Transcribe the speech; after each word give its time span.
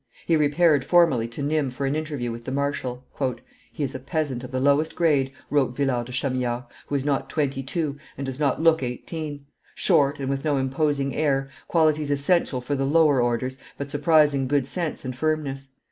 He 0.25 0.35
repaired 0.35 0.83
formally 0.83 1.27
to 1.27 1.43
Nimes 1.43 1.75
for 1.75 1.85
an 1.85 1.93
interview 1.95 2.31
with 2.31 2.43
the 2.45 2.51
marshal. 2.51 3.03
"He 3.71 3.83
is 3.83 3.93
a 3.93 3.99
peasant 3.99 4.43
of 4.43 4.49
the 4.49 4.59
lowest 4.59 4.95
grade," 4.95 5.31
wrote 5.51 5.75
Villars 5.75 6.07
to 6.07 6.11
Chamillard, 6.11 6.63
"who 6.87 6.95
is 6.95 7.05
not 7.05 7.29
twenty 7.29 7.61
two, 7.61 7.99
and 8.17 8.25
does 8.25 8.39
not 8.39 8.59
look 8.59 8.81
eighteen; 8.81 9.45
short, 9.75 10.17
and 10.19 10.27
with 10.27 10.43
no 10.43 10.57
imposing 10.57 11.13
air, 11.15 11.51
qualities 11.67 12.09
essential 12.09 12.61
for 12.61 12.73
the 12.73 12.83
lower 12.83 13.21
orders, 13.21 13.59
but 13.77 13.91
surprising 13.91 14.47
good 14.47 14.65
sense 14.67 15.05
and 15.05 15.15
firmness. 15.15 15.69